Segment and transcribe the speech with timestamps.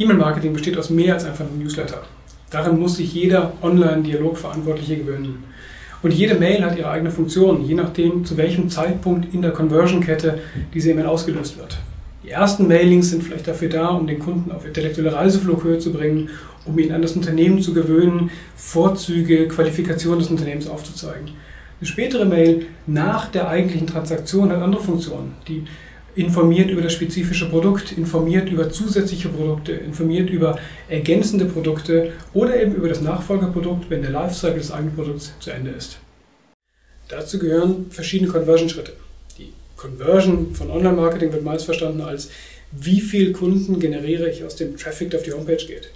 [0.00, 2.02] E-Mail-Marketing besteht aus mehr als einfach einem Newsletter.
[2.50, 5.44] Daran muss sich jeder Online-Dialogverantwortliche gewöhnen.
[6.02, 10.38] Und jede Mail hat ihre eigene Funktion, je nachdem, zu welchem Zeitpunkt in der Conversion-Kette
[10.72, 11.76] diese E-Mail ausgelöst wird.
[12.24, 16.30] Die ersten Mailings sind vielleicht dafür da, um den Kunden auf intellektuelle Reiseflughöhe zu bringen,
[16.64, 21.32] um ihn an das Unternehmen zu gewöhnen, Vorzüge, Qualifikationen des Unternehmens aufzuzeigen.
[21.80, 25.34] Eine spätere Mail nach der eigentlichen Transaktion hat andere Funktionen.
[25.46, 25.64] Die
[26.16, 32.74] informiert über das spezifische Produkt, informiert über zusätzliche Produkte, informiert über ergänzende Produkte oder eben
[32.74, 35.98] über das Nachfolgeprodukt, wenn der Lifecycle des eigenen Produkts zu Ende ist.
[37.08, 38.92] Dazu gehören verschiedene Conversion-Schritte.
[39.38, 42.30] Die Conversion von Online-Marketing wird meist verstanden als,
[42.72, 45.90] wie viel Kunden generiere ich aus dem Traffic, der auf die Homepage geht.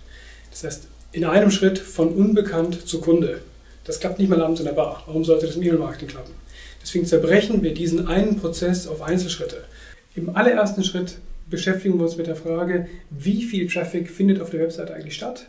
[0.50, 3.40] Das heißt, in einem Schritt von unbekannt zu Kunde.
[3.84, 5.04] Das klappt nicht mal abends in der Bar.
[5.06, 6.32] Warum sollte das im E-Mail-Marketing klappen?
[6.82, 9.64] Deswegen zerbrechen wir diesen einen Prozess auf Einzelschritte.
[10.16, 11.18] Im allerersten Schritt
[11.50, 15.46] beschäftigen wir uns mit der Frage, wie viel Traffic findet auf der Website eigentlich statt?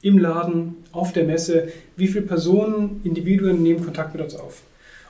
[0.00, 4.62] Im Laden, auf der Messe, wie viele Personen, Individuen nehmen Kontakt mit uns auf?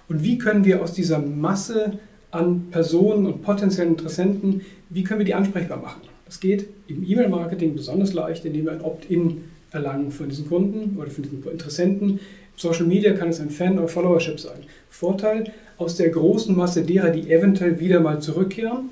[0.09, 1.99] Und wie können wir aus dieser Masse
[2.33, 6.03] an Personen und potenziellen Interessenten, wie können wir die ansprechbar machen?
[6.27, 11.11] Das geht im E-Mail-Marketing besonders leicht, indem wir ein Opt-in erlangen von diesen Kunden oder
[11.11, 12.21] von diesen Interessenten.
[12.57, 14.61] Social Media kann es ein Fan- oder Followership sein.
[14.91, 18.91] Vorteil, aus der großen Masse derer, die eventuell wieder mal zurückkehren,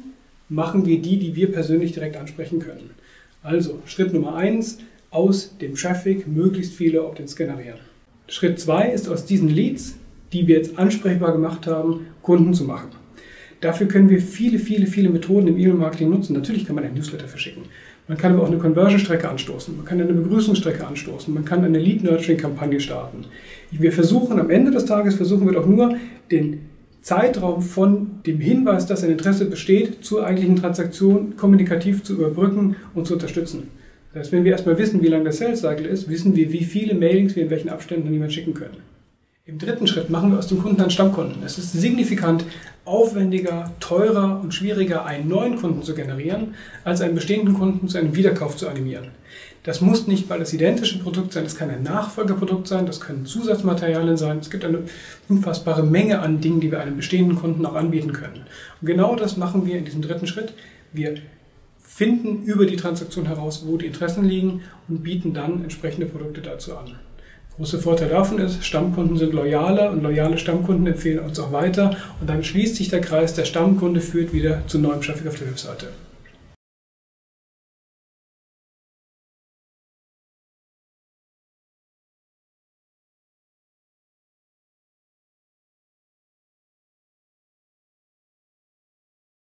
[0.49, 2.91] machen wir die, die wir persönlich direkt ansprechen können.
[3.43, 4.79] Also Schritt Nummer eins:
[5.11, 7.79] aus dem Traffic möglichst viele Opt-ins generieren.
[8.29, 9.97] Schritt zwei ist aus diesen Leads,
[10.33, 12.91] die wir jetzt ansprechbar gemacht haben, Kunden zu machen.
[13.61, 16.35] Dafür können wir viele, viele, viele Methoden im E-Mail-Marketing nutzen.
[16.35, 17.63] Natürlich kann man ein Newsletter verschicken.
[18.09, 19.77] Man kann aber auch eine Conversion-Strecke anstoßen.
[19.77, 21.35] Man kann eine Begrüßungsstrecke anstoßen.
[21.35, 23.25] Man kann eine Lead-Nurturing-Kampagne starten.
[23.73, 25.97] Wir versuchen am Ende des Tages, versuchen wir doch nur,
[26.31, 26.61] den
[27.03, 33.07] Zeitraum von dem Hinweis, dass ein Interesse besteht, zur eigentlichen Transaktion kommunikativ zu überbrücken und
[33.07, 33.69] zu unterstützen.
[34.13, 36.65] Das heißt, wenn wir erstmal wissen, wie lang der Sales Cycle ist, wissen wir, wie
[36.65, 38.77] viele Mailings wir in welchen Abständen an jemanden schicken können.
[39.49, 41.45] Im dritten Schritt machen wir aus dem Kunden einen Stammkunden.
[41.45, 42.45] Es ist signifikant
[42.85, 48.17] aufwendiger, teurer und schwieriger, einen neuen Kunden zu generieren, als einen bestehenden Kunden zu einem
[48.17, 49.13] Wiederkauf zu animieren.
[49.63, 53.25] Das muss nicht mal das identische Produkt sein, das kann ein Nachfolgeprodukt sein, das können
[53.25, 54.39] Zusatzmaterialien sein.
[54.41, 54.81] Es gibt eine
[55.29, 58.47] unfassbare Menge an Dingen, die wir einem bestehenden Kunden auch anbieten können.
[58.81, 60.55] Und genau das machen wir in diesem dritten Schritt.
[60.93, 61.19] Wir
[61.79, 66.77] finden über die Transaktion heraus, wo die Interessen liegen und bieten dann entsprechende Produkte dazu
[66.77, 66.97] an.
[67.57, 72.29] Großer Vorteil davon ist, Stammkunden sind loyaler und loyale Stammkunden empfehlen uns auch weiter und
[72.29, 75.89] dann schließt sich der Kreis, der Stammkunde führt wieder zu neuem Traffic auf der Webseite.